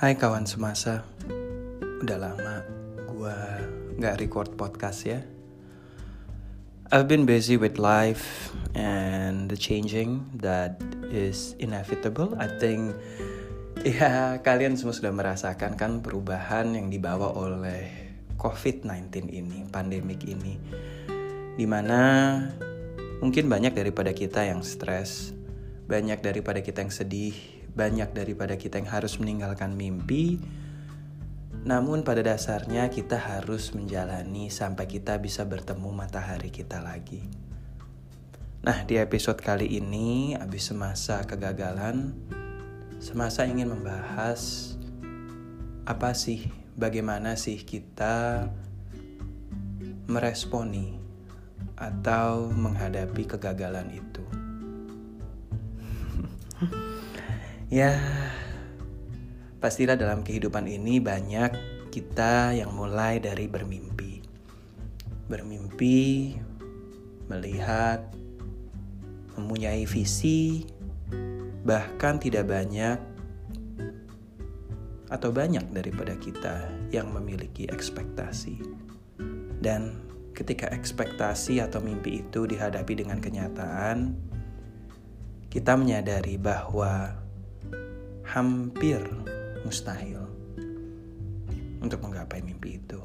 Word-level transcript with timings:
Hai 0.00 0.16
kawan 0.16 0.48
semasa. 0.48 1.04
Udah 2.00 2.16
lama 2.16 2.64
gua 3.12 3.36
gak 4.00 4.16
record 4.24 4.56
podcast 4.56 5.04
ya. 5.04 5.20
I've 6.88 7.04
been 7.04 7.28
busy 7.28 7.60
with 7.60 7.76
life 7.76 8.48
and 8.72 9.52
the 9.52 9.60
changing 9.60 10.24
that 10.40 10.80
is 11.12 11.52
inevitable. 11.60 12.32
I 12.40 12.48
think 12.48 12.96
ya 14.00 14.40
kalian 14.40 14.80
semua 14.80 14.96
sudah 14.96 15.12
merasakan 15.12 15.76
kan 15.76 16.00
perubahan 16.00 16.72
yang 16.72 16.88
dibawa 16.88 17.36
oleh 17.36 18.16
COVID-19 18.40 19.28
ini, 19.28 19.68
pandemik 19.68 20.24
ini. 20.24 20.56
Di 21.60 21.68
mana 21.68 22.00
mungkin 23.20 23.52
banyak 23.52 23.76
daripada 23.76 24.16
kita 24.16 24.48
yang 24.48 24.64
stres 24.64 25.36
Banyak 25.84 26.24
daripada 26.24 26.64
kita 26.64 26.88
yang 26.88 26.94
sedih 26.94 27.59
banyak 27.74 28.10
daripada 28.12 28.58
kita 28.58 28.82
yang 28.82 28.90
harus 28.90 29.18
meninggalkan 29.22 29.74
mimpi. 29.74 30.42
Namun 31.60 32.02
pada 32.02 32.24
dasarnya 32.24 32.88
kita 32.88 33.20
harus 33.20 33.76
menjalani 33.76 34.48
sampai 34.48 34.88
kita 34.88 35.20
bisa 35.20 35.44
bertemu 35.44 35.92
matahari 35.92 36.48
kita 36.48 36.80
lagi. 36.80 37.20
Nah, 38.60 38.84
di 38.84 39.00
episode 39.00 39.40
kali 39.40 39.80
ini 39.80 40.36
habis 40.36 40.68
semasa 40.68 41.24
kegagalan, 41.24 42.12
semasa 43.00 43.48
ingin 43.48 43.72
membahas 43.72 44.72
apa 45.88 46.12
sih, 46.12 46.52
bagaimana 46.76 47.40
sih 47.40 47.56
kita 47.64 48.48
meresponi 50.08 51.00
atau 51.80 52.52
menghadapi 52.52 53.24
kegagalan 53.24 53.88
itu. 53.96 54.24
Ya, 57.70 57.94
pastilah 59.62 59.94
dalam 59.94 60.26
kehidupan 60.26 60.66
ini 60.66 60.98
banyak 60.98 61.54
kita 61.94 62.50
yang 62.50 62.74
mulai 62.74 63.22
dari 63.22 63.46
bermimpi. 63.46 64.26
Bermimpi, 65.30 66.34
melihat, 67.30 68.10
mempunyai 69.38 69.86
visi, 69.86 70.66
bahkan 71.62 72.18
tidak 72.18 72.50
banyak 72.50 72.98
atau 75.06 75.30
banyak 75.30 75.62
daripada 75.70 76.18
kita 76.18 76.66
yang 76.90 77.14
memiliki 77.14 77.70
ekspektasi. 77.70 78.58
Dan 79.62 80.10
ketika 80.34 80.66
ekspektasi 80.74 81.62
atau 81.62 81.78
mimpi 81.78 82.26
itu 82.26 82.50
dihadapi 82.50 82.98
dengan 82.98 83.22
kenyataan, 83.22 84.18
kita 85.54 85.78
menyadari 85.78 86.34
bahwa 86.34 87.19
hampir 88.30 89.02
mustahil 89.66 90.22
untuk 91.82 91.98
menggapai 92.06 92.38
mimpi 92.46 92.78
itu. 92.78 93.02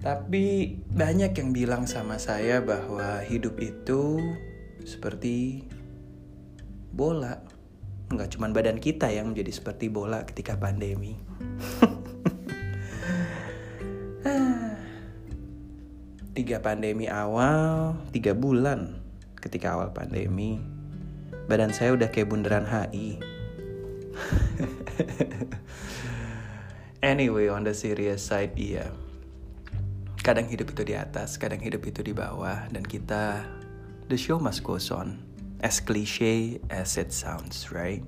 Tapi 0.00 0.74
banyak 0.90 1.36
yang 1.36 1.52
bilang 1.52 1.84
sama 1.86 2.16
saya 2.16 2.64
bahwa 2.64 3.20
hidup 3.22 3.60
itu 3.60 4.18
seperti 4.82 5.68
bola. 6.90 7.44
Enggak 8.10 8.34
cuma 8.34 8.50
badan 8.50 8.82
kita 8.82 9.06
yang 9.12 9.30
menjadi 9.30 9.52
seperti 9.54 9.86
bola 9.92 10.26
ketika 10.26 10.58
pandemi. 10.58 11.14
tiga 16.40 16.58
pandemi 16.64 17.04
awal, 17.06 17.94
tiga 18.10 18.32
bulan 18.32 18.98
ketika 19.36 19.76
awal 19.76 19.92
pandemi, 19.92 20.64
badan 21.46 21.72
saya 21.72 21.96
udah 21.96 22.10
kayak 22.10 22.28
bundaran 22.28 22.66
HI. 22.66 23.20
anyway, 27.02 27.48
on 27.48 27.64
the 27.64 27.74
serious 27.74 28.20
side, 28.24 28.52
iya. 28.58 28.92
Kadang 30.20 30.48
hidup 30.52 30.76
itu 30.76 30.84
di 30.84 30.94
atas, 30.96 31.40
kadang 31.40 31.60
hidup 31.64 31.80
itu 31.88 32.04
di 32.04 32.12
bawah, 32.12 32.68
dan 32.68 32.84
kita, 32.84 33.40
the 34.12 34.18
show 34.18 34.36
must 34.36 34.60
go 34.60 34.76
on. 34.92 35.24
As 35.60 35.76
cliche 35.76 36.56
as 36.72 36.96
it 36.96 37.12
sounds, 37.12 37.68
right? 37.68 38.00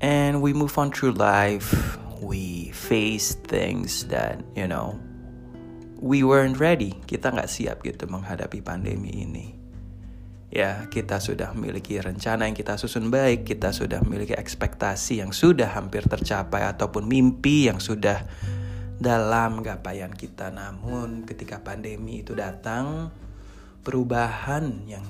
And 0.00 0.40
we 0.40 0.56
move 0.56 0.72
on 0.80 0.88
through 0.88 1.20
life. 1.20 2.00
We 2.24 2.72
face 2.72 3.36
things 3.36 4.08
that, 4.08 4.40
you 4.56 4.64
know, 4.64 4.96
we 6.00 6.24
weren't 6.24 6.56
ready. 6.56 6.96
Kita 7.04 7.36
nggak 7.36 7.52
siap 7.52 7.84
gitu 7.84 8.08
menghadapi 8.08 8.64
pandemi 8.64 9.28
ini 9.28 9.61
ya 10.52 10.84
kita 10.92 11.16
sudah 11.16 11.56
memiliki 11.56 11.96
rencana 11.96 12.44
yang 12.44 12.52
kita 12.52 12.76
susun 12.76 13.08
baik, 13.08 13.48
kita 13.48 13.72
sudah 13.72 14.04
memiliki 14.04 14.36
ekspektasi 14.36 15.24
yang 15.24 15.32
sudah 15.32 15.72
hampir 15.72 16.04
tercapai 16.04 16.68
ataupun 16.68 17.08
mimpi 17.08 17.72
yang 17.72 17.80
sudah 17.80 18.28
dalam 19.00 19.64
gapaian 19.64 20.12
kita. 20.12 20.52
Namun 20.52 21.24
ketika 21.24 21.64
pandemi 21.64 22.20
itu 22.20 22.36
datang, 22.36 23.08
perubahan 23.80 24.84
yang 24.84 25.08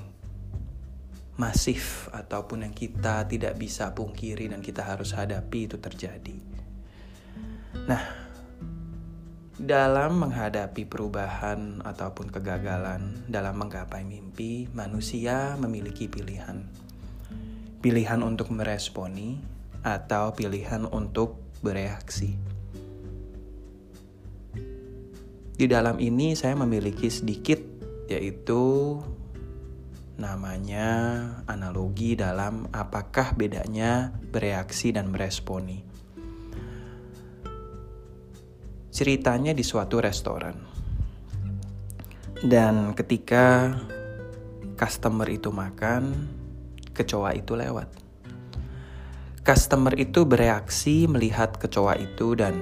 masif 1.35 2.07
ataupun 2.15 2.63
yang 2.63 2.73
kita 2.73 3.27
tidak 3.27 3.59
bisa 3.59 3.91
pungkiri 3.91 4.47
dan 4.47 4.63
kita 4.63 4.85
harus 4.85 5.11
hadapi 5.11 5.67
itu 5.67 5.75
terjadi. 5.75 6.39
Nah, 7.83 8.22
dalam 9.63 10.19
menghadapi 10.19 10.83
perubahan 10.83 11.79
ataupun 11.87 12.27
kegagalan 12.27 13.23
dalam 13.31 13.55
menggapai 13.63 14.03
mimpi, 14.03 14.67
manusia 14.75 15.55
memiliki 15.55 16.11
pilihan. 16.11 16.67
Pilihan 17.79 18.19
untuk 18.27 18.51
meresponi 18.51 19.39
atau 19.79 20.35
pilihan 20.35 20.83
untuk 20.83 21.39
bereaksi. 21.63 22.35
Di 25.55 25.65
dalam 25.71 25.95
ini 26.03 26.35
saya 26.35 26.59
memiliki 26.59 27.07
sedikit 27.07 27.63
yaitu 28.11 28.99
namanya 30.19 30.91
analogi 31.47 32.19
dalam 32.19 32.67
apakah 32.75 33.31
bedanya 33.31 34.11
bereaksi 34.27 34.91
dan 34.91 35.07
meresponi. 35.07 35.92
Ceritanya 38.93 39.57
di 39.57 39.65
suatu 39.65 39.97
restoran. 39.97 40.53
Dan 42.37 42.93
ketika 42.93 43.73
customer 44.77 45.25
itu 45.33 45.49
makan, 45.49 46.29
kecoa 46.93 47.33
itu 47.33 47.57
lewat. 47.57 47.89
Customer 49.41 49.97
itu 49.97 50.29
bereaksi 50.29 51.09
melihat 51.09 51.57
kecoa 51.57 51.97
itu 51.97 52.37
dan 52.37 52.53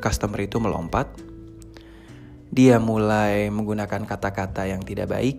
customer 0.00 0.40
itu 0.40 0.56
melompat. 0.58 1.12
Dia 2.48 2.80
mulai 2.80 3.52
menggunakan 3.52 4.08
kata-kata 4.08 4.64
yang 4.64 4.80
tidak 4.80 5.12
baik 5.12 5.36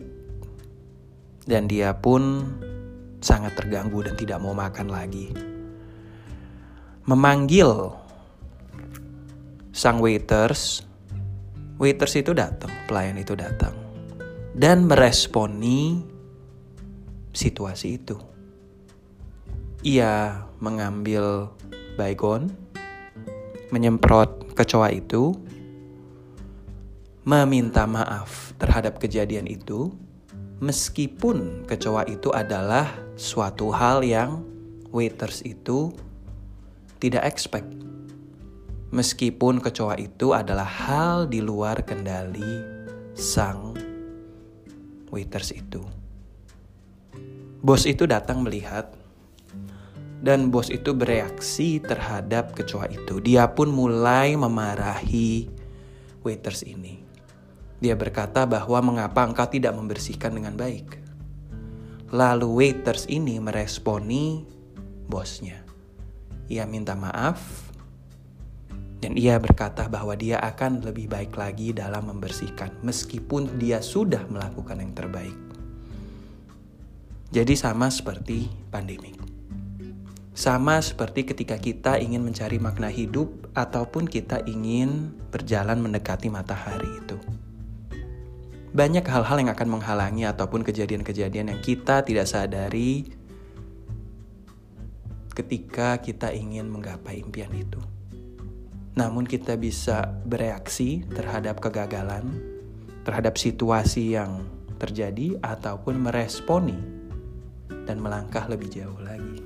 dan 1.50 1.66
dia 1.66 1.98
pun 1.98 2.46
sangat 3.20 3.58
terganggu 3.58 4.06
dan 4.06 4.14
tidak 4.14 4.38
mau 4.38 4.54
makan 4.54 4.88
lagi. 4.94 5.34
Memanggil 7.10 7.90
sang 9.80 10.04
waiters, 10.04 10.84
waiters 11.80 12.20
itu 12.20 12.36
datang, 12.36 12.68
pelayan 12.84 13.16
itu 13.16 13.32
datang 13.32 13.72
dan 14.52 14.84
meresponi 14.84 16.04
situasi 17.32 17.96
itu. 17.96 18.20
Ia 19.88 20.44
mengambil 20.60 21.48
baygon, 21.96 22.52
menyemprot 23.72 24.52
kecoa 24.52 24.92
itu, 24.92 25.32
meminta 27.24 27.88
maaf 27.88 28.52
terhadap 28.60 29.00
kejadian 29.00 29.48
itu, 29.48 29.96
meskipun 30.60 31.64
kecoa 31.64 32.04
itu 32.12 32.36
adalah 32.36 33.00
suatu 33.16 33.72
hal 33.72 34.04
yang 34.04 34.44
waiters 34.92 35.40
itu 35.48 35.96
tidak 37.00 37.24
expect 37.32 37.89
meskipun 38.90 39.62
kecoa 39.62 39.98
itu 40.02 40.34
adalah 40.34 40.66
hal 40.66 41.30
di 41.30 41.42
luar 41.42 41.86
kendali 41.86 42.66
sang 43.14 43.78
waiters 45.14 45.54
itu. 45.54 45.82
Bos 47.60 47.84
itu 47.84 48.08
datang 48.08 48.42
melihat 48.42 48.96
dan 50.20 50.52
bos 50.52 50.72
itu 50.72 50.96
bereaksi 50.96 51.80
terhadap 51.84 52.56
kecoa 52.56 52.90
itu. 52.90 53.22
Dia 53.22 53.52
pun 53.52 53.70
mulai 53.72 54.34
memarahi 54.36 55.48
waiters 56.24 56.66
ini. 56.66 57.04
Dia 57.80 57.96
berkata 57.96 58.44
bahwa 58.44 58.80
mengapa 58.84 59.24
engkau 59.24 59.48
tidak 59.48 59.72
membersihkan 59.76 60.36
dengan 60.36 60.56
baik. 60.60 61.00
Lalu 62.10 62.48
waiters 62.50 63.08
ini 63.08 63.40
meresponi 63.40 64.44
bosnya. 65.08 65.64
Ia 66.50 66.66
minta 66.66 66.98
maaf 66.98 67.69
dan 69.10 69.18
ia 69.18 69.42
berkata 69.42 69.90
bahwa 69.90 70.14
dia 70.14 70.38
akan 70.38 70.86
lebih 70.86 71.10
baik 71.10 71.34
lagi 71.34 71.74
dalam 71.74 72.14
membersihkan, 72.14 72.78
meskipun 72.86 73.58
dia 73.58 73.82
sudah 73.82 74.22
melakukan 74.30 74.78
yang 74.78 74.94
terbaik. 74.94 75.34
Jadi, 77.34 77.58
sama 77.58 77.90
seperti 77.90 78.46
pandemik, 78.70 79.18
Sama 80.38 80.78
seperti 80.78 81.26
ketika 81.26 81.58
kita 81.58 81.98
ingin 81.98 82.22
mencari 82.22 82.62
makna 82.62 82.88
hidup 82.88 83.50
ataupun 83.58 84.06
kita 84.06 84.46
ingin 84.46 85.12
berjalan 85.34 85.82
mendekati 85.82 86.30
matahari 86.30 86.88
itu. 87.02 87.18
Banyak 88.72 89.04
hal-hal 89.04 89.42
yang 89.42 89.52
akan 89.52 89.68
menghalangi 89.82 90.30
ataupun 90.30 90.62
kejadian-kejadian 90.62 91.50
yang 91.50 91.62
kita 91.66 92.06
tidak 92.06 92.30
sadari 92.30 93.10
ketika 95.34 95.98
kita 95.98 96.32
ingin 96.32 96.70
menggapai 96.72 97.20
impian 97.20 97.52
itu. 97.52 97.99
Namun 99.00 99.24
kita 99.24 99.56
bisa 99.56 100.12
bereaksi 100.28 101.08
terhadap 101.08 101.64
kegagalan, 101.64 102.36
terhadap 103.08 103.40
situasi 103.40 104.20
yang 104.20 104.44
terjadi 104.76 105.40
ataupun 105.40 106.04
meresponi 106.04 106.76
dan 107.88 108.04
melangkah 108.04 108.44
lebih 108.52 108.68
jauh 108.68 109.00
lagi. 109.00 109.40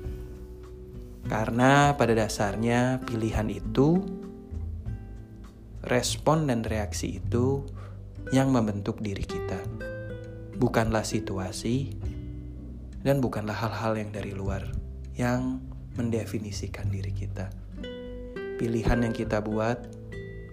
Karena 1.30 1.94
pada 1.94 2.18
dasarnya 2.18 2.98
pilihan 3.06 3.46
itu, 3.46 4.02
respon 5.86 6.50
dan 6.50 6.66
reaksi 6.66 7.22
itu 7.22 7.62
yang 8.34 8.50
membentuk 8.50 8.98
diri 8.98 9.22
kita. 9.22 9.62
Bukanlah 10.58 11.06
situasi 11.06 11.94
dan 13.06 13.22
bukanlah 13.22 13.54
hal-hal 13.54 14.02
yang 14.02 14.10
dari 14.10 14.34
luar 14.34 14.66
yang 15.14 15.62
mendefinisikan 15.94 16.90
diri 16.90 17.14
kita. 17.14 17.63
Pilihan 18.54 19.02
yang 19.02 19.14
kita 19.14 19.42
buat, 19.42 19.82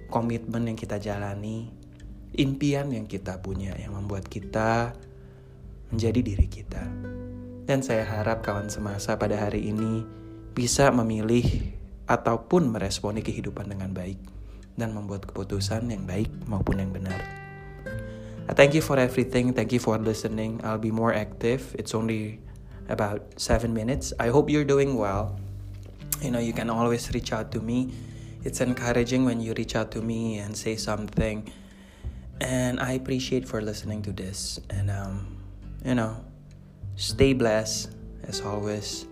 komitmen 0.10 0.68
yang 0.68 0.78
kita 0.78 0.98
jalani, 0.98 1.70
impian 2.36 2.92
yang 2.92 3.08
kita 3.08 3.40
punya 3.44 3.76
yang 3.76 3.96
membuat 3.96 4.28
kita 4.28 4.96
menjadi 5.92 6.20
diri 6.24 6.48
kita. 6.48 6.84
Dan 7.68 7.80
saya 7.86 8.04
harap 8.04 8.44
kawan 8.44 8.68
semasa 8.68 9.16
pada 9.16 9.38
hari 9.38 9.72
ini 9.72 10.04
bisa 10.52 10.92
memilih 10.92 11.46
ataupun 12.10 12.68
meresponi 12.74 13.24
kehidupan 13.24 13.72
dengan 13.72 13.96
baik 13.96 14.20
dan 14.76 14.92
membuat 14.92 15.30
keputusan 15.30 15.88
yang 15.92 16.04
baik 16.04 16.28
maupun 16.48 16.84
yang 16.84 16.92
benar. 16.92 17.20
Thank 18.52 18.76
you 18.76 18.84
for 18.84 19.00
everything. 19.00 19.56
Thank 19.56 19.72
you 19.72 19.80
for 19.80 19.96
listening. 19.96 20.60
I'll 20.66 20.82
be 20.82 20.92
more 20.92 21.16
active. 21.16 21.72
It's 21.80 21.96
only 21.96 22.44
about 22.92 23.24
seven 23.40 23.72
minutes. 23.72 24.12
I 24.20 24.28
hope 24.28 24.52
you're 24.52 24.68
doing 24.68 25.00
well. 25.00 25.40
You 26.22 26.32
know, 26.32 26.40
you 26.40 26.54
can 26.54 26.70
always 26.70 27.12
reach 27.14 27.34
out 27.34 27.52
to 27.54 27.60
me. 27.60 27.94
It's 28.44 28.62
encouraging 28.62 29.26
when 29.26 29.42
you 29.42 29.54
reach 29.54 29.76
out 29.76 29.92
to 29.92 30.02
me 30.02 30.38
and 30.40 30.56
say 30.56 30.76
something. 30.76 31.52
And 32.40 32.80
I 32.80 32.94
appreciate 32.94 33.48
for 33.48 33.62
listening 33.62 34.02
to 34.04 34.12
this. 34.12 34.60
And 34.70 34.90
um, 34.90 35.38
you 35.84 35.96
know, 35.96 36.24
stay 36.96 37.34
blessed 37.34 37.92
as 38.28 38.42
always 38.42 39.06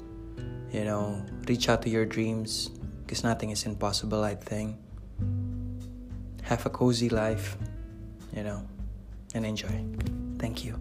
you 0.72 0.84
know, 0.84 1.22
reach 1.48 1.70
out 1.70 1.82
to 1.84 1.90
your 1.90 2.06
dreams 2.06 2.70
because 3.02 3.24
nothing 3.24 3.50
is 3.50 3.66
impossible, 3.66 4.24
I 4.24 4.36
think. 4.36 4.78
Have 6.44 6.66
a 6.66 6.70
cozy 6.70 7.10
life, 7.10 7.58
you 8.36 8.44
know, 8.44 8.66
and 9.34 9.46
enjoy. 9.46 9.84
Thank 10.38 10.64
you. 10.64 10.80